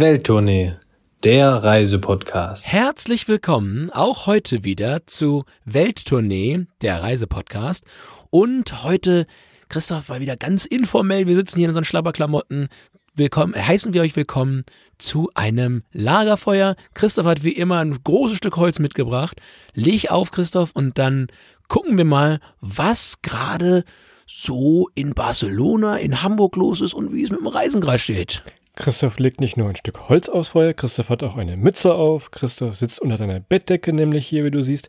[0.00, 0.74] Welttournee,
[1.24, 2.64] der Reisepodcast.
[2.64, 7.84] Herzlich willkommen auch heute wieder zu Welttournee, der Reisepodcast.
[8.30, 9.26] Und heute,
[9.68, 11.26] Christoph, mal wieder ganz informell.
[11.26, 12.68] Wir sitzen hier in unseren Schlabberklamotten.
[13.16, 14.62] Willkommen, äh, heißen wir euch willkommen
[14.98, 16.76] zu einem Lagerfeuer.
[16.94, 19.40] Christoph hat wie immer ein großes Stück Holz mitgebracht.
[19.74, 21.26] Leg auf, Christoph, und dann
[21.66, 23.82] gucken wir mal, was gerade
[24.28, 28.44] so in Barcelona, in Hamburg los ist und wie es mit dem Reisen gerade steht.
[28.78, 32.30] Christoph legt nicht nur ein Stück Holz aufs Feuer, Christoph hat auch eine Mütze auf,
[32.30, 34.88] Christoph sitzt unter seiner Bettdecke, nämlich hier, wie du siehst.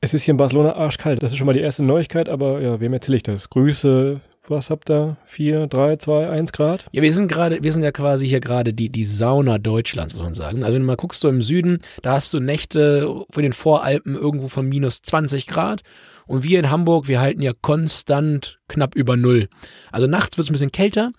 [0.00, 1.22] Es ist hier in Barcelona arschkalt.
[1.22, 3.48] Das ist schon mal die erste Neuigkeit, aber ja, wem erzähle ich das?
[3.48, 5.16] Grüße, was habt ihr?
[5.24, 6.86] Vier, drei, zwei, eins Grad?
[6.90, 10.22] Ja, wir sind gerade, wir sind ja quasi hier gerade die, die Sauna Deutschlands, muss
[10.22, 10.64] man sagen.
[10.64, 14.16] Also wenn du mal guckst, so im Süden, da hast du Nächte vor den Voralpen
[14.16, 15.82] irgendwo von minus 20 Grad.
[16.26, 19.48] Und wir in Hamburg, wir halten ja konstant knapp über Null.
[19.92, 21.10] Also nachts wird es ein bisschen kälter,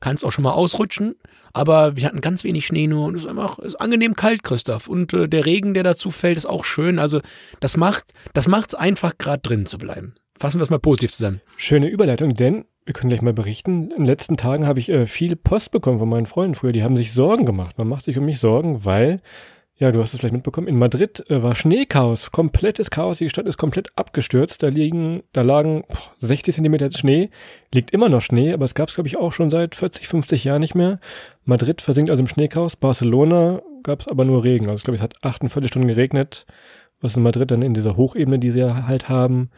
[0.00, 1.16] kann es auch schon mal ausrutschen,
[1.52, 4.88] aber wir hatten ganz wenig Schnee nur und es ist einfach ist angenehm kalt, Christoph.
[4.88, 6.98] Und äh, der Regen, der dazu fällt, ist auch schön.
[6.98, 7.20] Also
[7.60, 10.14] das macht, das macht's einfach gerade drin zu bleiben.
[10.38, 11.40] Fassen wir es mal positiv zusammen.
[11.56, 13.90] Schöne Überleitung, denn wir können gleich mal berichten.
[13.90, 16.72] In den letzten Tagen habe ich äh, viel Post bekommen von meinen Freunden früher.
[16.72, 17.78] Die haben sich Sorgen gemacht.
[17.78, 19.22] Man macht sich um mich Sorgen, weil
[19.78, 20.68] ja, du hast es vielleicht mitbekommen.
[20.68, 23.18] In Madrid äh, war Schneechaos, komplettes Chaos.
[23.18, 24.62] Die Stadt ist komplett abgestürzt.
[24.62, 27.28] Da liegen, da lagen boah, 60 Zentimeter Schnee.
[27.74, 30.44] Liegt immer noch Schnee, aber es gab es, glaube ich, auch schon seit 40, 50
[30.44, 30.98] Jahren nicht mehr.
[31.44, 32.76] Madrid versinkt also im Schneechaos.
[32.76, 34.66] Barcelona gab es aber nur Regen.
[34.66, 36.46] Also ich glaube, es hat 48 Stunden geregnet,
[37.02, 39.50] was in Madrid dann in dieser Hochebene, die sie halt haben,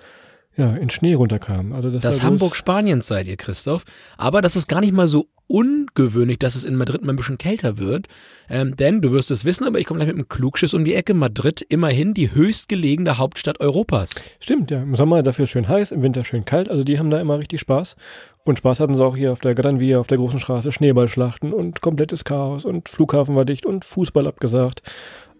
[0.56, 1.72] ja, in Schnee runterkam.
[1.72, 3.84] Also das, Das Hamburg Spaniens seid ihr, Christoph.
[4.16, 7.38] Aber das ist gar nicht mal so ungewöhnlich, dass es in Madrid mal ein bisschen
[7.38, 8.06] kälter wird.
[8.48, 10.94] Ähm, denn du wirst es wissen, aber ich komme gleich mit einem Klugschiss um die
[10.94, 11.14] Ecke.
[11.14, 14.14] Madrid immerhin die höchstgelegene Hauptstadt Europas.
[14.40, 14.82] Stimmt, ja.
[14.82, 16.68] Im Sommer dafür schön heiß, im Winter schön kalt.
[16.68, 17.96] Also die haben da immer richtig Spaß.
[18.44, 21.52] Und Spaß hatten sie auch hier auf der Gran Via, auf der großen Straße, Schneeballschlachten
[21.52, 24.82] und komplettes Chaos und Flughafen war dicht und Fußball abgesagt.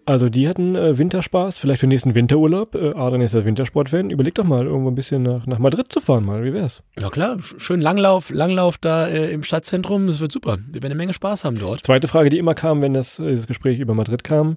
[0.09, 2.73] Also die hatten äh, Winterspaß, vielleicht für den nächsten Winterurlaub.
[2.73, 4.09] Äh, Adrian ist ja Wintersportfan.
[4.09, 6.43] Überleg doch mal, irgendwo ein bisschen nach, nach Madrid zu fahren mal.
[6.43, 6.81] Wie wär's?
[6.99, 10.07] Ja klar, sch- schön Langlauf, Langlauf da äh, im Stadtzentrum.
[10.07, 10.57] Das wird super.
[10.65, 11.85] Wir werden eine Menge Spaß haben dort.
[11.85, 14.55] Zweite Frage, die immer kam, wenn das, äh, das Gespräch über Madrid kam.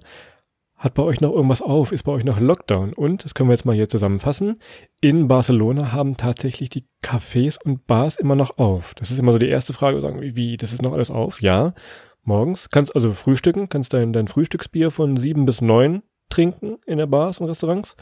[0.75, 1.91] Hat bei euch noch irgendwas auf?
[1.91, 2.93] Ist bei euch noch Lockdown?
[2.93, 4.59] Und, das können wir jetzt mal hier zusammenfassen,
[5.01, 8.95] in Barcelona haben tatsächlich die Cafés und Bars immer noch auf.
[8.95, 11.41] Das ist immer so die erste Frage, sagen, wie, das ist noch alles auf?
[11.43, 11.73] Ja.
[12.23, 17.05] Morgens kannst also frühstücken, kannst dein, dein Frühstücksbier von sieben bis neun trinken in der
[17.07, 17.95] Bars und Restaurants.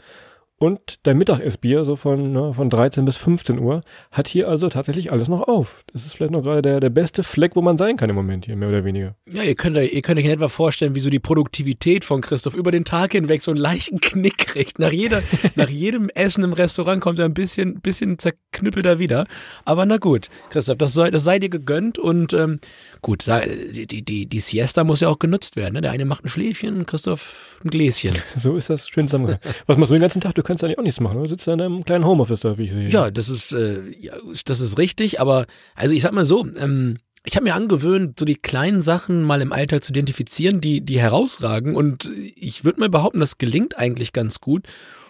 [0.58, 3.80] Und dein Mittagsbier, so von, ne, von 13 bis 15 Uhr,
[4.12, 5.82] hat hier also tatsächlich alles noch auf.
[5.92, 8.44] Das ist vielleicht noch gerade der, der beste Fleck, wo man sein kann im Moment
[8.46, 9.16] hier, mehr oder weniger.
[9.28, 12.20] Ja, ihr könnt, euch- ihr könnt euch in etwa vorstellen, wie so die Produktivität von
[12.20, 14.78] Christoph über den Tag hinweg so einen leichten Knick kriegt.
[14.78, 15.24] Nach, jeder,
[15.56, 19.26] nach jedem Essen im Restaurant kommt er ein bisschen, bisschen zerknüppelter wieder.
[19.64, 22.60] Aber na gut, Christoph, das, soll, das sei dir gegönnt und ähm,
[23.02, 25.74] gut, da, die, die, die, Siesta muss ja auch genutzt werden.
[25.74, 25.80] Ne?
[25.82, 28.14] Der eine macht ein Schläfchen, Christoph ein Gläschen.
[28.36, 29.54] So ist das schön zusammengegangen.
[29.66, 30.34] Was machst du den ganzen Tag?
[30.34, 31.22] Du kannst eigentlich auch nichts machen.
[31.22, 32.88] Du sitzt da in deinem kleinen Homeoffice da, wie ich sehe.
[32.88, 34.14] Ja, das ist, äh, ja,
[34.44, 38.24] das ist richtig, aber also ich sag mal so, ähm, ich habe mir angewöhnt, so
[38.24, 41.76] die kleinen Sachen mal im Alltag zu identifizieren, die, die herausragen.
[41.76, 44.66] Und ich würde mal behaupten, das gelingt eigentlich ganz gut.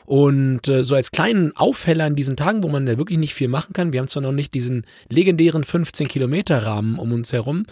[0.06, 3.48] Und äh, so als kleinen Aufheller in diesen Tagen, wo man ja wirklich nicht viel
[3.48, 7.64] machen kann, wir haben zwar noch nicht diesen legendären 15-Kilometer-Rahmen um uns herum,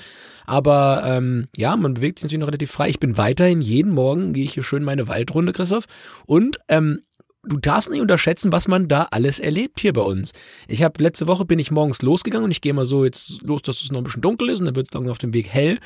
[0.47, 2.89] aber ähm, ja, man bewegt sich natürlich noch relativ frei.
[2.89, 5.85] Ich bin weiterhin jeden Morgen, gehe ich hier schön meine Waldrunde, Christoph.
[6.27, 7.03] Und ähm,
[7.45, 10.33] du darfst nicht unterschätzen, was man da alles erlebt hier bei uns.
[10.69, 13.63] Ich habe letzte Woche bin ich morgens losgegangen und ich gehe mal so jetzt los,
[13.63, 15.49] dass es noch ein bisschen dunkel ist und dann wird es langsam auf dem Weg
[15.49, 15.79] hell.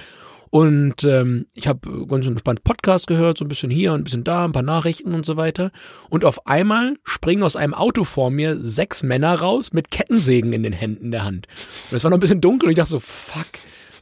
[0.54, 4.22] Und ähm, ich habe ganz entspannt Podcast gehört, so ein bisschen hier und ein bisschen
[4.22, 5.72] da, ein paar Nachrichten und so weiter.
[6.10, 10.62] Und auf einmal springen aus einem Auto vor mir sechs Männer raus mit Kettensägen in
[10.62, 11.48] den Händen in der Hand.
[11.91, 13.48] Und es war noch ein bisschen dunkel und ich dachte so, fuck,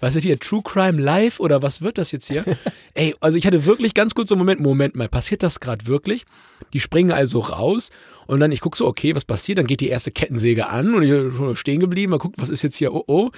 [0.00, 2.44] was ist hier, True Crime Live oder was wird das jetzt hier?
[2.92, 5.86] Ey, also ich hatte wirklich ganz kurz so einen Moment, Moment mal, passiert das gerade
[5.86, 6.26] wirklich?
[6.74, 7.88] Die springen also raus
[8.26, 9.56] und dann ich gucke so, okay, was passiert?
[9.56, 12.50] Dann geht die erste Kettensäge an und ich bin schon stehen geblieben, mal guckt, was
[12.50, 13.30] ist jetzt hier, oh oh.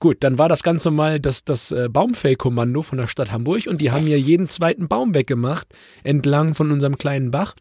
[0.00, 3.80] Gut, dann war das Ganze mal das, das äh, Baumfellkommando von der Stadt Hamburg und
[3.80, 5.66] die haben hier jeden zweiten Baum weggemacht,
[6.04, 7.54] entlang von unserem kleinen Bach.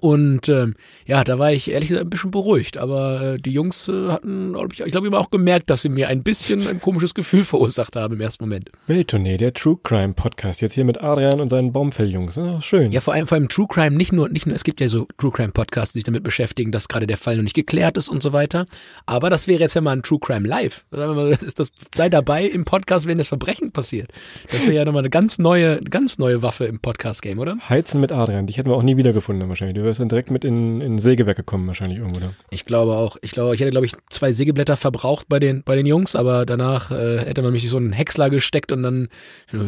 [0.00, 0.74] Und ähm,
[1.06, 2.78] ja, da war ich ehrlich gesagt ein bisschen beruhigt.
[2.78, 5.88] Aber äh, die Jungs äh, hatten, glaub ich, ich glaube, immer auch gemerkt, dass sie
[5.88, 8.70] mir ein bisschen ein komisches Gefühl verursacht haben im ersten Moment.
[8.86, 10.62] Welttournee, der True Crime Podcast.
[10.62, 12.36] Jetzt hier mit Adrian und seinen Baumfelljungs.
[12.36, 12.92] Ja, schön.
[12.92, 15.06] Ja, vor allem, vor allem True Crime, nicht nur, nicht nur, es gibt ja so
[15.18, 18.08] True Crime Podcasts, die sich damit beschäftigen, dass gerade der Fall noch nicht geklärt ist
[18.08, 18.66] und so weiter.
[19.06, 20.84] Aber das wäre jetzt ja mal ein True Crime Live.
[20.90, 24.10] Mal, Ist das, sei dabei im Podcast, wenn das Verbrechen passiert.
[24.50, 27.56] Das wäre ja nochmal eine ganz neue, ganz neue Waffe im Podcast-Game, oder?
[27.68, 28.46] Heizen mit Adrian.
[28.46, 29.81] Dich hätten wir auch nie wiedergefunden wahrscheinlich.
[29.82, 32.30] Du wärst dann direkt mit in, in Sägewerk gekommen, wahrscheinlich irgendwo da.
[32.50, 33.16] Ich glaube auch.
[33.20, 36.46] Ich glaube, ich hätte, glaube ich, zwei Sägeblätter verbraucht bei den, bei den Jungs, aber
[36.46, 39.08] danach äh, hätte man mich so einen Häcksler gesteckt und dann,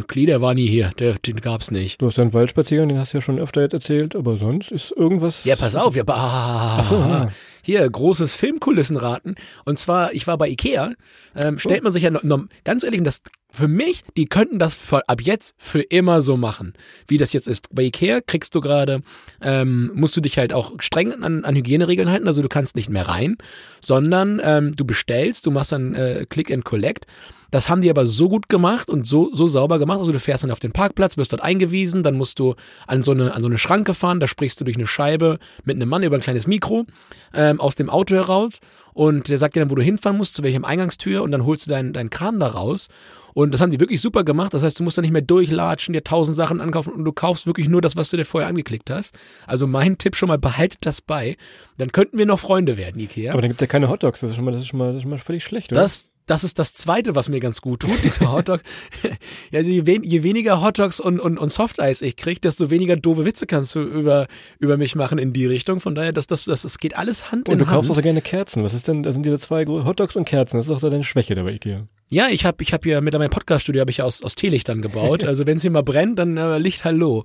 [0.06, 2.00] Klee, der war nie hier, der, den gab's nicht.
[2.00, 4.92] Du hast deinen Waldspaziergang, den hast du ja schon öfter jetzt erzählt, aber sonst ist
[4.92, 5.44] irgendwas.
[5.44, 7.28] Ja, pass auf, ja, ah, Ach so, ja.
[7.64, 9.34] Hier, großes Filmkulissenraten.
[9.64, 10.92] Und zwar, ich war bei Ikea,
[11.34, 14.74] ähm, stellt man sich ja, noch, noch, ganz ehrlich, das für mich, die könnten das
[14.74, 16.74] für, ab jetzt für immer so machen,
[17.06, 17.68] wie das jetzt ist.
[17.72, 19.02] Bei Ikea kriegst du gerade,
[19.40, 22.90] ähm, musst du dich halt auch streng an, an Hygieneregeln halten, also du kannst nicht
[22.90, 23.36] mehr rein,
[23.80, 27.06] sondern ähm, du bestellst, du machst dann äh, Click and Collect.
[27.54, 30.00] Das haben die aber so gut gemacht und so, so sauber gemacht.
[30.00, 32.56] Also du fährst dann auf den Parkplatz, wirst dort eingewiesen, dann musst du
[32.88, 35.76] an so eine, an so eine Schranke fahren, da sprichst du durch eine Scheibe mit
[35.76, 36.84] einem Mann über ein kleines Mikro
[37.32, 38.58] ähm, aus dem Auto heraus
[38.92, 41.66] und der sagt dir dann, wo du hinfahren musst, zu welchem Eingangstür und dann holst
[41.66, 42.88] du deinen dein Kram da raus.
[43.34, 44.52] Und das haben die wirklich super gemacht.
[44.52, 47.46] Das heißt, du musst da nicht mehr durchlatschen, dir tausend Sachen ankaufen und du kaufst
[47.46, 49.14] wirklich nur das, was du dir vorher angeklickt hast.
[49.46, 51.36] Also mein Tipp schon mal, behaltet das bei.
[51.78, 53.32] Dann könnten wir noch Freunde werden, Ikea.
[53.32, 54.20] Aber dann gibt's ja keine Hotdogs.
[54.20, 55.82] Das ist schon mal, das ist schon mal, das ist schon mal völlig schlecht, oder?
[55.82, 58.62] Das, das ist das Zweite, was mir ganz gut tut, diese Hotdogs.
[59.50, 62.96] ja, also je, wen, je weniger Hotdogs und, und, und Softeis ich kriege, desto weniger
[62.96, 64.26] doofe Witze kannst du über,
[64.58, 65.80] über mich machen in die Richtung.
[65.80, 67.74] Von daher, das, das, das, das geht alles Hand und in du Hand.
[67.74, 68.62] kaufst auch so gerne Kerzen.
[68.62, 70.56] Was ist denn, das sind diese zwei Hotdogs und Kerzen.
[70.56, 71.86] Das ist doch da deine Schwäche dabei, Ikea.
[72.10, 74.82] Ja, ich habe ich hab hier mit meinem Podcast-Studio habe ich ja aus, aus Teelichtern
[74.82, 75.24] gebaut.
[75.34, 77.24] Also wenn es hier mal brennt, dann äh, Licht Hallo.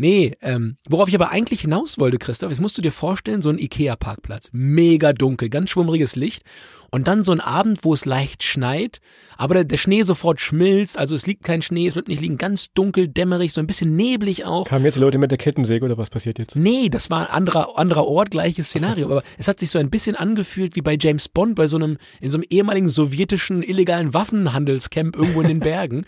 [0.00, 3.48] Nee, ähm, worauf ich aber eigentlich hinaus wollte, Christoph, jetzt musst du dir vorstellen, so
[3.48, 4.48] ein Ikea-Parkplatz.
[4.52, 6.44] Mega dunkel, ganz schwummriges Licht.
[6.90, 9.00] Und dann so ein Abend, wo es leicht schneit,
[9.36, 12.38] aber der, der Schnee sofort schmilzt, also es liegt kein Schnee, es wird nicht liegen,
[12.38, 14.66] ganz dunkel, dämmerig, so ein bisschen neblig auch.
[14.66, 16.56] Kamen jetzt Leute mit der Kettensäge oder was passiert jetzt?
[16.56, 19.10] Nee, das war ein anderer, anderer Ort, gleiches Szenario.
[19.10, 21.98] Aber es hat sich so ein bisschen angefühlt wie bei James Bond, bei so einem,
[22.20, 26.06] in so einem ehemaligen sowjetischen illegalen Waffenhandelscamp irgendwo in den Bergen.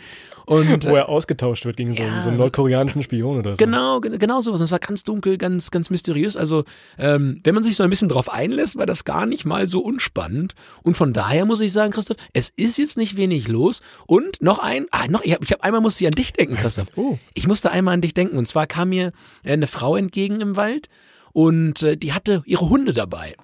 [0.50, 2.22] Und, Wo er ausgetauscht wird gegen so, einen, ja.
[2.24, 3.56] so einen nordkoreanischen Spion oder so.
[3.56, 4.58] Genau, gen- genau sowas.
[4.58, 6.36] Und es war ganz dunkel, ganz, ganz mysteriös.
[6.36, 6.64] Also,
[6.98, 9.78] ähm, wenn man sich so ein bisschen drauf einlässt, war das gar nicht mal so
[9.78, 10.56] unspannend.
[10.82, 13.80] Und von daher muss ich sagen, Christoph, es ist jetzt nicht wenig los.
[14.08, 16.56] Und noch ein, ah, noch, ich habe ich hab einmal musste ich an dich denken,
[16.56, 16.88] Christoph.
[16.96, 17.16] Oh.
[17.34, 18.36] Ich musste einmal an dich denken.
[18.36, 19.12] Und zwar kam mir
[19.44, 20.88] äh, eine Frau entgegen im Wald
[21.30, 23.36] und äh, die hatte ihre Hunde dabei.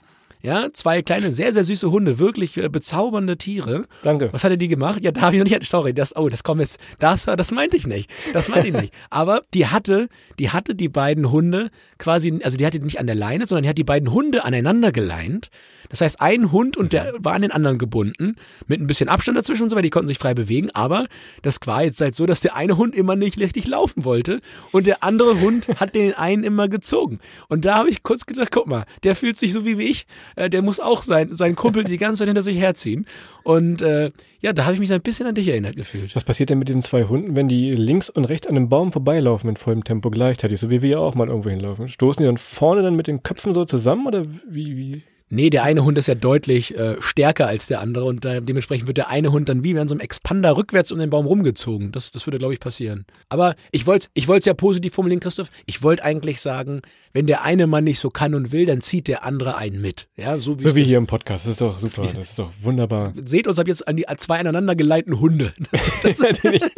[0.43, 3.87] Ja, zwei kleine, sehr, sehr süße Hunde, wirklich äh, bezaubernde Tiere.
[4.03, 4.33] Danke.
[4.33, 5.01] Was hat er die gemacht?
[5.03, 7.77] Ja, da habe ich noch nicht, sorry, das, oh, das kommt jetzt, das, das meinte
[7.77, 8.11] ich nicht.
[8.33, 8.95] Das meinte ich nicht.
[9.11, 13.07] Aber die hatte, die hatte die beiden Hunde quasi, also die hatte die nicht an
[13.07, 15.51] der Leine, sondern die hat die beiden Hunde aneinander geleint.
[15.89, 18.37] Das heißt, ein Hund und der war an den anderen gebunden,
[18.67, 21.07] mit ein bisschen Abstand dazwischen und so weiter, die konnten sich frei bewegen, aber
[21.43, 24.41] das war jetzt halt so, dass der eine Hund immer nicht richtig laufen wollte
[24.73, 27.19] und der andere Hund hat den einen immer gezogen.
[27.49, 30.07] Und da habe ich kurz gedacht, guck mal, der fühlt sich so wie ich,
[30.37, 33.07] äh, der muss auch sein, seinen Kumpel die ganze Zeit hinter sich herziehen.
[33.43, 34.11] Und äh,
[34.41, 36.15] ja, da habe ich mich ein bisschen an dich erinnert gefühlt.
[36.15, 38.93] Was passiert denn mit diesen zwei Hunden, wenn die links und rechts an einem Baum
[38.93, 41.89] vorbeilaufen in vollem Tempo gleichzeitig, so wie wir ja auch mal irgendwo hinlaufen?
[41.89, 45.03] Stoßen die dann vorne dann mit den Köpfen so zusammen oder wie, wie?
[45.29, 48.87] Nee, der eine Hund ist ja deutlich äh, stärker als der andere und äh, dementsprechend
[48.87, 51.91] wird der eine Hund dann wie wenn so einem Expander rückwärts um den Baum rumgezogen.
[51.91, 53.07] Das, das würde, glaube ich, passieren.
[53.29, 55.51] Aber ich wollte ich wollte ja positiv formulieren, Christoph.
[55.67, 56.81] Ich wollte eigentlich sagen,
[57.13, 60.07] wenn der eine Mann nicht so kann und will, dann zieht der andere einen mit.
[60.17, 61.47] Ja, so wie, So es wie hier im Podcast.
[61.47, 62.03] Das ist doch super.
[62.03, 63.13] Das ist doch wunderbar.
[63.25, 65.53] Seht uns ab jetzt an die zwei aneinander geleiteten Hunde.
[65.73, 66.71] Das, das, die nicht,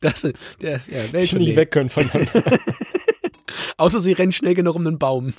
[0.00, 0.22] das,
[0.60, 2.30] der, ja, die nicht weg können voneinander.
[3.76, 5.34] Außer sie rennen schnell genug um den Baum.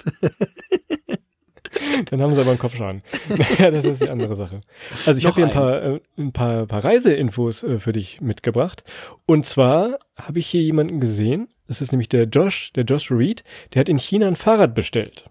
[2.05, 3.01] Dann haben sie aber einen Kopfschaden.
[3.59, 4.61] ja, das ist die andere Sache.
[5.05, 8.83] Also ich habe hier ein paar, äh, ein paar, paar Reiseinfos äh, für dich mitgebracht.
[9.25, 11.47] Und zwar habe ich hier jemanden gesehen.
[11.67, 13.43] Das ist nämlich der Josh, der Josh Reed.
[13.73, 15.29] Der hat in China ein Fahrrad bestellt.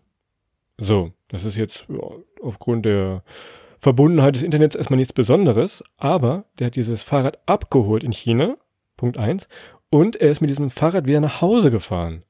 [0.79, 2.09] So, das ist jetzt ja,
[2.43, 3.23] aufgrund der
[3.79, 5.83] Verbundenheit des Internets erstmal nichts Besonderes.
[5.97, 8.57] Aber der hat dieses Fahrrad abgeholt in China.
[8.97, 9.49] Punkt eins.
[9.91, 12.23] Und er ist mit diesem Fahrrad wieder nach Hause gefahren.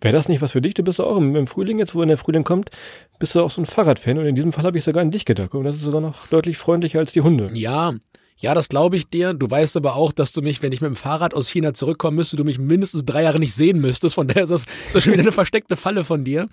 [0.00, 0.74] Wäre das nicht was für dich?
[0.74, 2.70] Du bist auch im, im Frühling, jetzt wo in der Frühling kommt,
[3.18, 5.24] bist du auch so ein Fahrradfan und in diesem Fall habe ich sogar an dich
[5.24, 5.54] gedacht.
[5.54, 7.50] Und das ist sogar noch deutlich freundlicher als die Hunde.
[7.52, 7.92] Ja,
[8.40, 9.34] ja, das glaube ich dir.
[9.34, 12.16] Du weißt aber auch, dass du mich, wenn ich mit dem Fahrrad aus China zurückkommen
[12.16, 14.14] müsste, du mich mindestens drei Jahre nicht sehen müsstest.
[14.14, 16.48] Von daher ist das, ist das schon wieder eine versteckte Falle von dir.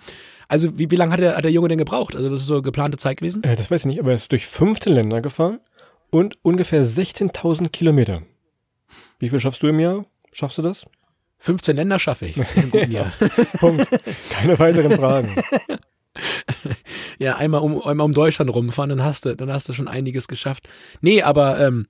[0.48, 2.14] Also wie, wie lange hat der, hat der Junge denn gebraucht?
[2.14, 3.42] Also das ist so geplante Zeit gewesen?
[3.42, 5.60] Äh, das weiß ich nicht, aber er ist durch 15 Länder gefahren
[6.10, 8.22] und ungefähr 16.000 Kilometer.
[9.18, 10.04] Wie viel schaffst du im Jahr?
[10.32, 10.84] Schaffst du das?
[11.38, 13.12] 15 Länder schaffe ich im guten Jahr.
[13.58, 13.86] Punkt.
[14.30, 15.34] Keine weiteren Fragen.
[17.18, 20.28] Ja, einmal um, einmal um Deutschland rumfahren, dann hast du, dann hast du schon einiges
[20.28, 20.68] geschafft.
[21.00, 21.86] Nee, aber ähm,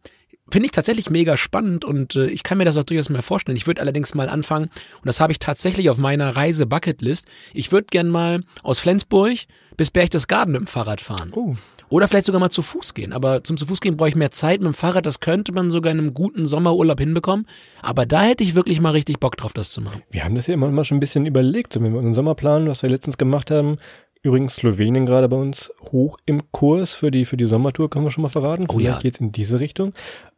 [0.50, 3.56] finde ich tatsächlich mega spannend und äh, ich kann mir das auch durchaus mal vorstellen.
[3.56, 7.26] Ich würde allerdings mal anfangen, und das habe ich tatsächlich auf meiner Reise-Bucketlist.
[7.52, 9.38] Ich würde gern mal aus Flensburg
[9.76, 11.32] bis Berchtesgaden mit dem Fahrrad fahren.
[11.34, 11.56] Oh.
[11.90, 13.12] Oder vielleicht sogar mal zu Fuß gehen.
[13.12, 14.60] Aber zum zu Fuß gehen brauche ich mehr Zeit.
[14.60, 17.46] Mit dem Fahrrad, das könnte man sogar in einem guten Sommerurlaub hinbekommen.
[17.82, 20.02] Aber da hätte ich wirklich mal richtig Bock drauf, das zu machen.
[20.10, 22.82] Wir haben das ja immer mal schon ein bisschen überlegt, so mit unserem Sommerplan, was
[22.82, 23.76] wir letztens gemacht haben.
[24.22, 28.10] Übrigens Slowenien gerade bei uns hoch im Kurs für die, für die Sommertour, können wir
[28.10, 28.66] schon mal verraten.
[28.68, 28.90] Oh ja.
[28.90, 29.92] Vielleicht geht's in diese Richtung.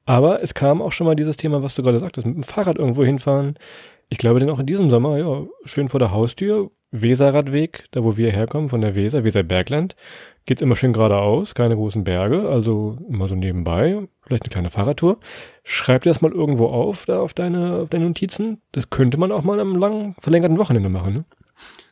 [0.04, 2.78] Aber es kam auch schon mal dieses Thema, was du gerade sagtest, mit dem Fahrrad
[2.78, 3.54] irgendwo hinfahren.
[4.08, 8.16] Ich glaube, denn auch in diesem Sommer, ja, schön vor der Haustür, Weserradweg, da wo
[8.16, 9.94] wir herkommen, von der Weser, Weserbergland,
[10.50, 15.18] geht's immer schön geradeaus, keine großen Berge, also immer so nebenbei, vielleicht eine kleine Fahrradtour.
[15.62, 18.60] Schreib dir das mal irgendwo auf, da auf deine, auf deine Notizen.
[18.72, 21.24] Das könnte man auch mal am langen, verlängerten Wochenende machen, ne?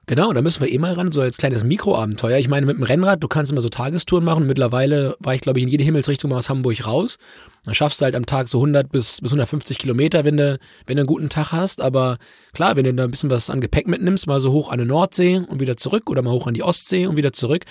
[0.09, 2.39] Genau, da müssen wir eh mal ran, so als kleines Mikroabenteuer.
[2.39, 4.47] Ich meine, mit dem Rennrad, du kannst immer so Tagestouren machen.
[4.47, 7.19] Mittlerweile war ich, glaube ich, in jede Himmelsrichtung mal aus Hamburg raus.
[7.65, 10.97] Dann schaffst du halt am Tag so 100 bis, bis 150 Kilometer, wenn du, wenn
[10.97, 11.83] du einen guten Tag hast.
[11.83, 12.17] Aber
[12.55, 14.87] klar, wenn du da ein bisschen was an Gepäck mitnimmst, mal so hoch an die
[14.87, 17.67] Nordsee und wieder zurück oder mal hoch an die Ostsee und wieder zurück,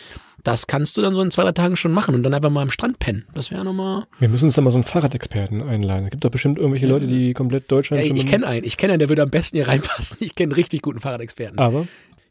[0.48, 2.62] das kannst du dann so in zwei, drei Tagen schon machen und dann einfach mal
[2.62, 3.28] am Strand pennen.
[3.34, 4.06] Das wäre nochmal.
[4.20, 6.06] Wir müssen uns da mal so einen Fahrradexperten einladen.
[6.06, 8.94] Es gibt doch bestimmt irgendwelche Leute, die komplett Deutschland Ja, ich kenne einen, ich kenne
[8.94, 10.18] einen, der würde am besten hier reinpassen.
[10.22, 11.60] Ich kenne einen richtig guten Fahrradexperten.
[11.60, 11.86] Aber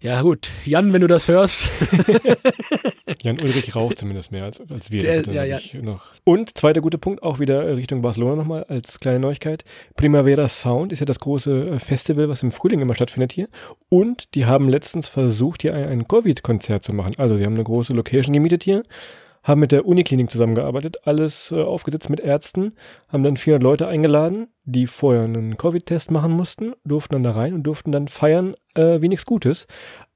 [0.07, 0.53] Ja, gut.
[0.65, 1.69] Jan, wenn du das hörst.
[3.23, 5.03] Jan Ulrich raucht zumindest mehr als, als wir.
[5.03, 6.13] Der- er, ja, ich, Noch.
[6.23, 9.65] Und zweiter guter Punkt, auch wieder Richtung Barcelona nochmal als kleine Neuigkeit.
[9.97, 13.49] Primavera Sound ist ja das große äh, Festival, was im Frühling immer stattfindet hier.
[13.89, 17.15] Und die haben letztens versucht, hier ein, ein Covid-Konzert zu machen.
[17.19, 18.85] Also sie haben eine große Location gemietet hier,
[19.47, 22.73] haben mit der Uniklinik zusammengearbeitet, alles äh, aufgesetzt mit Ärzten,
[23.09, 27.55] haben dann 400 Leute eingeladen, die vorher einen Covid-Test machen mussten, durften dann da rein
[27.55, 29.69] und durften dann feiern äh, wie nichts Gutes.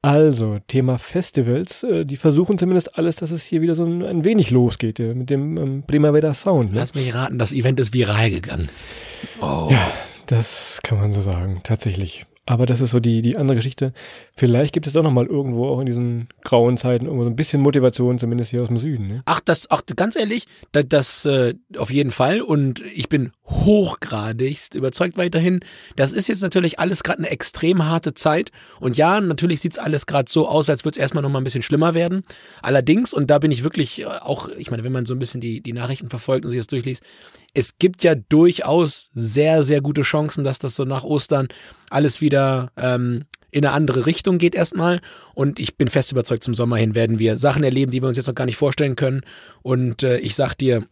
[0.02, 4.24] Also, Thema Festivals, äh, die versuchen zumindest alles, dass es hier wieder so ein, ein
[4.24, 6.72] wenig losgeht äh, mit dem ähm, Primavera Sound.
[6.72, 6.78] Ne?
[6.78, 8.68] Lass mich raten, das Event ist viral gegangen.
[9.40, 9.70] Oh.
[10.26, 12.24] Das kann man so sagen, tatsächlich.
[12.46, 13.92] Aber das ist so die, die andere Geschichte.
[14.34, 17.60] Vielleicht gibt es doch nochmal irgendwo auch in diesen grauen Zeiten irgendwo so ein bisschen
[17.60, 19.06] Motivation, zumindest hier aus dem Süden.
[19.06, 19.22] Ne?
[19.26, 22.40] Ach, das, ach, ganz ehrlich, das, das äh, auf jeden Fall.
[22.40, 25.60] Und ich bin hochgradigst überzeugt weiterhin.
[25.96, 28.50] Das ist jetzt natürlich alles gerade eine extrem harte Zeit.
[28.80, 31.62] Und ja, natürlich sieht's alles gerade so aus, als würde es erstmal nochmal ein bisschen
[31.62, 32.22] schlimmer werden.
[32.62, 35.40] Allerdings, und da bin ich wirklich äh, auch, ich meine, wenn man so ein bisschen
[35.40, 37.04] die, die Nachrichten verfolgt und sich das durchliest,
[37.54, 41.48] es gibt ja durchaus sehr, sehr gute Chancen, dass das so nach Ostern
[41.90, 45.00] alles wieder ähm, in eine andere Richtung geht erstmal.
[45.34, 48.16] Und ich bin fest überzeugt, zum Sommer hin werden wir Sachen erleben, die wir uns
[48.16, 49.22] jetzt noch gar nicht vorstellen können.
[49.62, 50.86] Und äh, ich sag dir,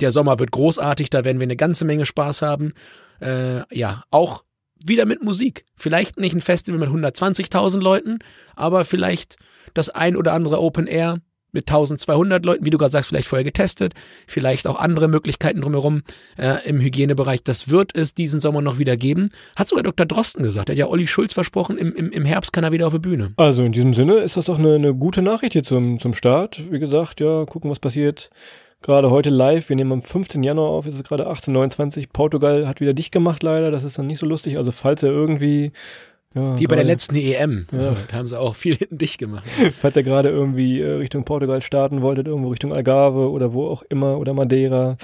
[0.00, 2.72] der Sommer wird großartig, da werden wir eine ganze Menge Spaß haben.
[3.20, 4.44] Äh, ja, auch
[4.82, 5.66] wieder mit Musik.
[5.76, 8.18] Vielleicht nicht ein Festival mit 120.000 Leuten,
[8.56, 9.36] aber vielleicht
[9.74, 11.18] das ein oder andere Open Air
[11.52, 13.94] mit 1200 Leuten, wie du gerade sagst, vielleicht vorher getestet,
[14.26, 16.02] vielleicht auch andere Möglichkeiten drumherum
[16.36, 17.42] äh, im Hygienebereich.
[17.42, 19.30] Das wird es diesen Sommer noch wieder geben.
[19.56, 20.06] Hat sogar Dr.
[20.06, 20.68] Drosten gesagt.
[20.68, 22.98] Er hat ja Olli Schulz versprochen, im, im, im Herbst kann er wieder auf die
[22.98, 23.32] Bühne.
[23.36, 26.62] Also in diesem Sinne ist das doch eine, eine gute Nachricht hier zum, zum Start.
[26.70, 28.30] Wie gesagt, ja, gucken, was passiert.
[28.82, 30.42] Gerade heute live, wir nehmen am 15.
[30.42, 34.06] Januar auf, ist es gerade 18.29 Portugal hat wieder dicht gemacht leider, das ist dann
[34.06, 34.56] nicht so lustig.
[34.56, 35.72] Also falls er irgendwie
[36.34, 37.66] ja, Wie bei der letzten EM.
[37.72, 37.96] Ja.
[38.08, 39.44] Da haben sie auch viel hinten dicht gemacht.
[39.80, 43.82] Falls ihr gerade irgendwie äh, Richtung Portugal starten wolltet, irgendwo Richtung Algarve oder wo auch
[43.82, 44.96] immer oder Madeira.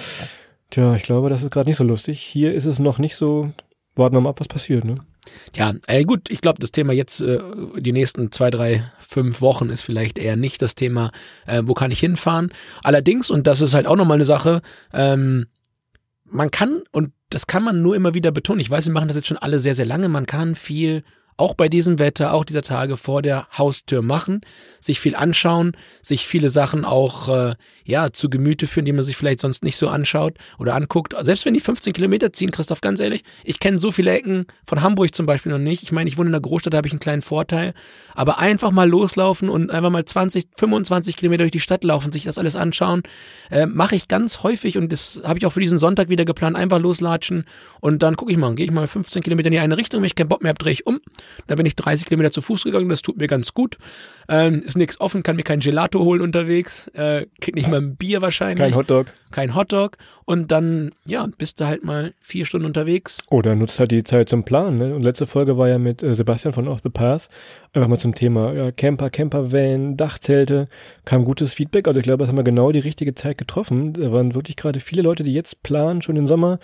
[0.69, 2.21] Tja, ich glaube, das ist gerade nicht so lustig.
[2.21, 3.51] Hier ist es noch nicht so.
[3.95, 4.95] Warten wir mal ab, was passiert, ne?
[5.53, 7.39] Ja, äh, gut, ich glaube, das Thema jetzt, äh,
[7.77, 11.11] die nächsten zwei, drei, fünf Wochen ist vielleicht eher nicht das Thema,
[11.45, 12.53] äh, wo kann ich hinfahren.
[12.83, 14.61] Allerdings, und das ist halt auch nochmal eine Sache,
[14.93, 15.47] ähm,
[16.23, 19.17] man kann, und das kann man nur immer wieder betonen, ich weiß, wir machen das
[19.17, 21.03] jetzt schon alle sehr, sehr lange, man kann viel,
[21.37, 24.41] auch bei diesem Wetter, auch dieser Tage vor der Haustür machen,
[24.81, 29.15] sich viel anschauen, sich viele Sachen auch äh, ja zu Gemüte führen, die man sich
[29.15, 31.13] vielleicht sonst nicht so anschaut oder anguckt.
[31.21, 34.81] Selbst wenn die 15 Kilometer ziehen, Christoph, ganz ehrlich, ich kenne so viele Ecken von
[34.81, 35.83] Hamburg zum Beispiel noch nicht.
[35.83, 37.73] Ich meine, ich wohne in einer Großstadt, da habe ich einen kleinen Vorteil.
[38.15, 42.23] Aber einfach mal loslaufen und einfach mal 20, 25 Kilometer durch die Stadt laufen, sich
[42.23, 43.03] das alles anschauen,
[43.51, 46.55] äh, mache ich ganz häufig und das habe ich auch für diesen Sonntag wieder geplant.
[46.55, 47.45] Einfach loslatschen
[47.79, 50.07] und dann gucke ich mal, gehe ich mal 15 Kilometer in die eine Richtung, wenn
[50.07, 50.99] ich keinen Bock mehr habe, drehe ich um.
[51.47, 53.77] Da bin ich 30 Kilometer zu Fuß gegangen, das tut mir ganz gut.
[54.29, 57.95] Ähm, ist nichts offen, kann mir kein Gelato holen unterwegs, äh, krieg nicht mal ein
[57.95, 59.07] Bier wahrscheinlich, Kein Hotdog.
[59.31, 63.19] kein Hotdog und dann, ja, bist du halt mal vier Stunden unterwegs.
[63.29, 64.77] Oder nutzt halt die Zeit zum Planen.
[64.77, 64.93] Ne?
[64.95, 67.29] Und letzte Folge war ja mit äh, Sebastian von Off the Path.
[67.71, 70.67] Einfach mal zum Thema ja, Camper, Campervan, Dachzelte.
[71.05, 71.87] Kam gutes Feedback.
[71.87, 73.93] Also ich glaube, das haben wir genau die richtige Zeit getroffen.
[73.93, 76.59] Da waren wirklich gerade viele Leute, die jetzt planen, schon den Sommer.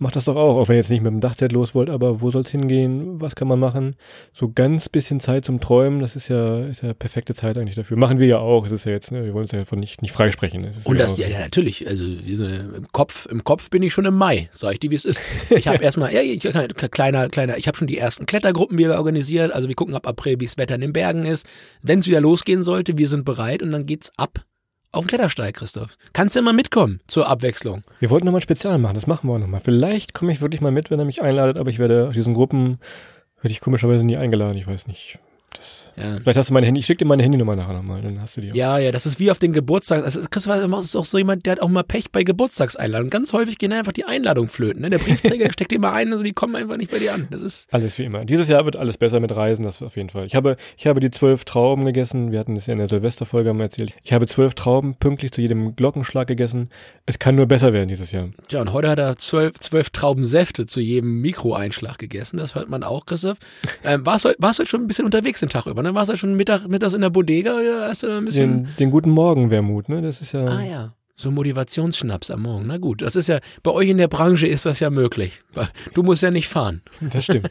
[0.00, 2.20] Macht das doch auch, auch wenn ihr jetzt nicht mit dem Dachzelt los wollt, aber
[2.20, 3.20] wo soll's hingehen?
[3.20, 3.96] Was kann man machen?
[4.32, 7.96] So ganz bisschen Zeit zum Träumen, das ist ja, ist ja perfekte Zeit eigentlich dafür.
[7.96, 8.64] Machen wir ja auch.
[8.64, 10.62] Es ist ja jetzt, ne, wir wollen uns ja davon nicht, nicht freisprechen.
[10.62, 13.92] Es ist Und ja das, ja, ja, natürlich, also im Kopf, im Kopf bin ich
[13.92, 15.20] schon im Mai, sag ich dir, wie es ist.
[15.50, 16.38] Ich habe erstmal, ja, ich,
[16.92, 20.38] kleiner, kleiner, ich habe schon die ersten Klettergruppen wieder organisiert, also wir gucken ab April,
[20.38, 21.44] wie das Wetter in den Bergen ist.
[21.82, 24.44] Wenn es wieder losgehen sollte, wir sind bereit und dann geht's ab
[24.92, 25.96] auf dem Klettersteig, Christoph.
[26.12, 27.84] Kannst du mal mitkommen zur Abwechslung.
[28.00, 29.60] Wir wollten nochmal ein Spezial machen, das machen wir auch nochmal.
[29.60, 32.34] Vielleicht komme ich wirklich mal mit, wenn er mich einladet, aber ich werde auf diesen
[32.34, 32.78] Gruppen,
[33.42, 35.18] werde ich komischerweise nie eingeladen, ich weiß nicht.
[35.56, 36.18] Das, Ja.
[36.22, 38.40] Vielleicht hast du meine Handy, ich schicke dir meine Handynummer nachher nochmal, dann hast du
[38.40, 38.52] die.
[38.52, 38.54] auch.
[38.54, 40.04] Ja, ja, das ist wie auf den Geburtstag.
[40.04, 43.10] Also Christoph ist auch so jemand, der hat auch mal Pech bei Geburtstagseinladungen.
[43.10, 44.82] Ganz häufig gehen einfach die Einladungen flöten.
[44.82, 44.90] Ne?
[44.90, 47.28] Der Briefträger steckt immer ein, also die kommen einfach nicht bei dir an.
[47.30, 48.24] Das ist Alles wie immer.
[48.24, 50.26] Dieses Jahr wird alles besser mit Reisen, das auf jeden Fall.
[50.26, 52.30] Ich habe, ich habe die zwölf Trauben gegessen.
[52.30, 53.92] Wir hatten das ja in der Silvesterfolge mal erzählt.
[54.02, 56.68] Ich habe zwölf Trauben pünktlich zu jedem Glockenschlag gegessen.
[57.06, 58.28] Es kann nur besser werden dieses Jahr.
[58.48, 62.36] Tja, und heute hat er zwölf, zwölf Trauben Säfte zu jedem Mikroeinschlag gegessen.
[62.36, 63.38] Das hört man auch, Christoph.
[63.82, 65.82] Ähm, warst, du, warst du heute schon ein bisschen unterwegs den Tag über?
[65.82, 65.94] Ne?
[65.94, 68.64] Warst du schon Mittag, mittags in der Bodega oder hast du ein bisschen.
[68.64, 70.02] Den, den guten Morgen Wermut, ne?
[70.02, 70.44] Das ist ja.
[70.44, 70.94] ah ja.
[71.20, 72.68] So Motivationsschnaps am Morgen.
[72.68, 75.42] Na gut, das ist ja, bei euch in der Branche ist das ja möglich.
[75.92, 76.80] Du musst ja nicht fahren.
[77.12, 77.50] Das stimmt.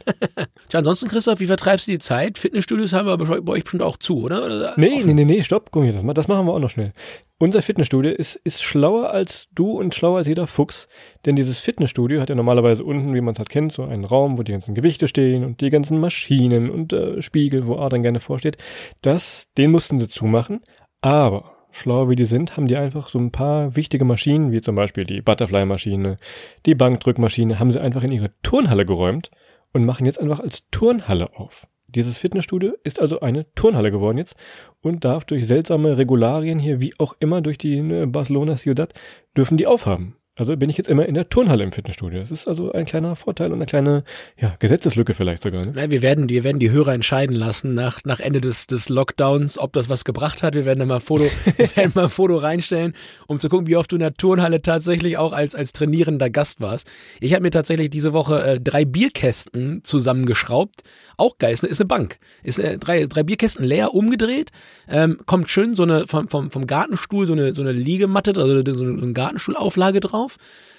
[0.70, 2.38] Tja, ansonsten, Christoph, wie vertreibst du die Zeit?
[2.38, 4.46] Fitnessstudios haben wir bei euch bestimmt auch zu, oder?
[4.46, 5.08] oder Nee, offen?
[5.08, 6.94] nee, nee, nee, stopp, guck hier, das, das machen wir auch noch schnell.
[7.40, 10.88] Unser Fitnessstudio ist, ist schlauer als du und schlauer als jeder Fuchs,
[11.26, 14.38] denn dieses Fitnessstudio hat ja normalerweise unten, wie man es halt kennt, so einen Raum,
[14.38, 18.22] wo die ganzen Gewichte stehen und die ganzen Maschinen und äh, Spiegel, wo Adrian gerne
[18.22, 18.56] vorsteht.
[19.02, 20.62] Das, den mussten sie zumachen,
[21.02, 24.76] aber schlau wie die sind, haben die einfach so ein paar wichtige Maschinen, wie zum
[24.76, 26.18] Beispiel die Butterfly-Maschine,
[26.66, 29.32] die Bankdrückmaschine, haben sie einfach in ihre Turnhalle geräumt
[29.74, 31.68] und machen jetzt einfach als Turnhalle auf.
[31.88, 34.36] Dieses Fitnessstudio ist also eine Turnhalle geworden jetzt
[34.82, 38.94] und darf durch seltsame Regularien hier, wie auch immer, durch die ne, Barcelona Ciudad,
[39.38, 40.16] dürfen die aufhaben.
[40.38, 42.20] Also bin ich jetzt immer in der Turnhalle im Fitnessstudio.
[42.20, 44.04] Das ist also ein kleiner Vorteil und eine kleine
[44.40, 45.66] ja, Gesetzeslücke vielleicht sogar.
[45.66, 45.72] Ne?
[45.74, 49.58] Na, wir werden, wir werden die Hörer entscheiden lassen nach, nach Ende des, des Lockdowns,
[49.58, 50.54] ob das was gebracht hat.
[50.54, 51.24] Wir werden da mal ein Foto,
[51.58, 52.94] wir werden mal ein Foto reinstellen,
[53.26, 56.62] um zu gucken, wie oft du in der Turnhalle tatsächlich auch als, als trainierender Gast
[56.62, 56.88] warst.
[57.20, 60.84] Ich habe mir tatsächlich diese Woche äh, drei Bierkästen zusammengeschraubt.
[61.18, 62.20] Auch geil, ist eine, ist eine Bank.
[62.44, 64.52] Ist äh, drei, drei Bierkästen leer umgedreht.
[64.88, 68.62] Ähm, kommt schön so eine vom, vom, vom Gartenstuhl so eine, so eine Liegematte, also
[68.62, 70.27] so eine, so eine Gartenstuhlauflage drauf.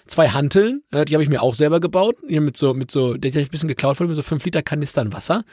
[0.06, 2.16] Zwei Hanteln, äh, die habe ich mir auch selber gebaut.
[2.26, 4.44] Hier mit so, mit so, die habe ich ein bisschen geklaut von mir, so 5
[4.44, 5.44] Liter Kanistern Wasser.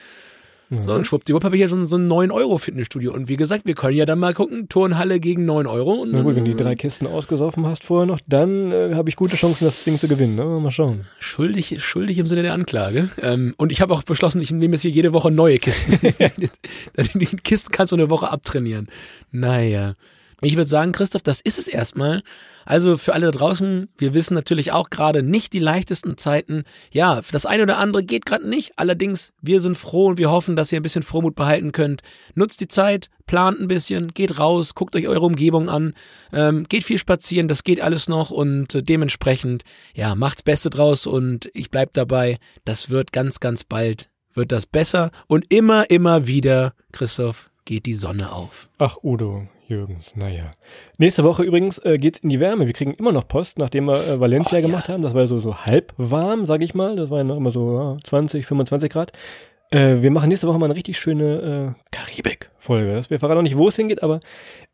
[0.70, 3.14] So, und schwuppdiwupp habe ich hier schon so ein 9-Euro-Fitnessstudio.
[3.14, 5.94] Und wie gesagt, wir können ja dann mal gucken, Turnhalle gegen 9 Euro.
[5.94, 9.10] Und Na gut, wenn du die drei Kisten ausgesoffen hast vorher noch, dann äh, habe
[9.10, 10.36] ich gute Chancen, das Ding zu gewinnen.
[10.36, 10.44] Ne?
[10.44, 11.06] Mal schauen.
[11.20, 13.10] schuldig, schuldig im Sinne der Anklage.
[13.22, 16.00] Ähm, und ich habe auch beschlossen, ich nehme jetzt hier jede Woche neue Kisten.
[17.14, 18.88] die Kisten kannst du eine Woche abtrainieren.
[19.32, 19.94] Naja.
[20.42, 22.22] Ich würde sagen, Christoph, das ist es erstmal.
[22.66, 26.64] Also für alle da draußen, wir wissen natürlich auch gerade nicht die leichtesten Zeiten.
[26.92, 28.74] Ja, das eine oder andere geht gerade nicht.
[28.76, 32.02] Allerdings, wir sind froh und wir hoffen, dass ihr ein bisschen Frohmut behalten könnt.
[32.34, 35.94] Nutzt die Zeit, plant ein bisschen, geht raus, guckt euch eure Umgebung an,
[36.34, 41.08] ähm, geht viel spazieren, das geht alles noch und äh, dementsprechend, ja, macht's Beste draus
[41.08, 42.38] und ich bleib dabei.
[42.66, 47.96] Das wird ganz, ganz bald, wird das besser und immer, immer wieder, Christoph, geht die
[47.96, 48.70] Sonne auf.
[48.78, 50.52] Ach, Udo, Jürgens, naja.
[50.98, 52.68] Nächste Woche übrigens äh, geht's in die Wärme.
[52.68, 54.68] Wir kriegen immer noch Post, nachdem wir äh, Valencia Oh, ja.
[54.68, 55.02] gemacht haben.
[55.02, 56.96] Das war so, so halb warm, sag ich mal.
[56.96, 59.12] Das war ja noch immer so ja, 20, 25 Grad.
[59.72, 63.02] Äh, wir machen nächste Woche mal eine richtig schöne äh, Karibik-Folge.
[63.10, 64.20] Wir verraten noch nicht, wo es hingeht, aber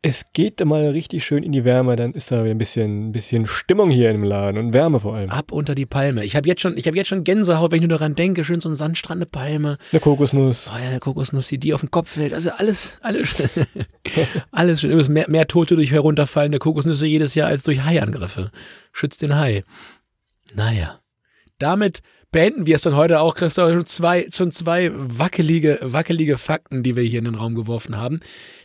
[0.02, 1.96] es geht mal richtig schön in die Wärme.
[1.96, 5.14] Dann ist da wieder ein bisschen, ein bisschen Stimmung hier im Laden und Wärme vor
[5.14, 5.30] allem.
[5.30, 6.24] Ab unter die Palme.
[6.24, 8.44] Ich habe jetzt schon, ich habe jetzt schon Gänsehaut, wenn ich nur daran denke.
[8.44, 9.78] Schön so ein Sandstrand, eine Palme.
[9.92, 10.70] Eine Kokosnuss.
[10.72, 12.34] Oh ja, eine Kokosnuss, die dir auf den Kopf fällt.
[12.34, 13.34] Also alles, alles,
[14.50, 14.90] alles schön.
[14.90, 18.50] Übrigens mehr, mehr Tote durch herunterfallende Kokosnüsse jedes Jahr als durch Haiangriffe.
[18.92, 19.64] Schützt den Hai.
[20.54, 20.98] Naja.
[21.58, 23.70] Damit beenden wir es dann heute auch, Christoph.
[23.70, 28.20] Schon zwei, schon zwei wackelige, wackelige Fakten, die wir hier in den Raum geworfen haben.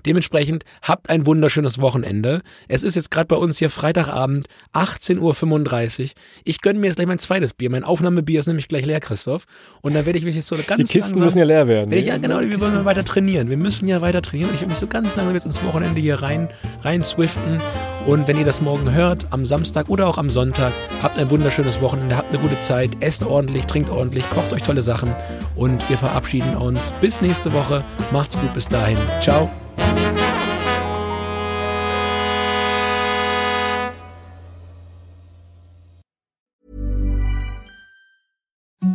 [0.05, 2.41] Dementsprechend habt ein wunderschönes Wochenende.
[2.69, 6.09] Es ist jetzt gerade bei uns hier Freitagabend, 18.35 Uhr.
[6.45, 7.69] Ich gönne mir jetzt gleich mein zweites Bier.
[7.69, 9.43] Mein Aufnahmebier ist nämlich gleich leer, Christoph.
[9.81, 11.91] Und dann werde ich mich jetzt so ganz Die Kisten langsam müssen ja leer werden.
[11.91, 13.49] Werde ich, ja, genau, wir wollen ja weiter trainieren.
[13.49, 14.51] Wir müssen ja weiter trainieren.
[14.53, 16.49] Ich werde mich so ganz langsam jetzt ins Wochenende hier rein,
[16.83, 17.59] rein swiften.
[18.05, 21.81] Und wenn ihr das morgen hört, am Samstag oder auch am Sonntag, habt ein wunderschönes
[21.81, 23.25] Wochenende, habt eine gute Zeit, esst
[23.57, 25.13] ordentlich, trinkt ordentlich, kocht euch tolle Sachen.
[25.55, 26.93] Und wir verabschieden uns.
[27.01, 27.83] Bis nächste Woche.
[28.11, 28.97] Macht's gut, bis dahin.
[29.21, 29.49] Ciao.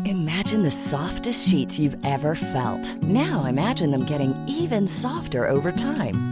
[0.05, 2.97] Imagine the softest sheets you've ever felt.
[3.03, 6.32] Now imagine them getting even softer over time.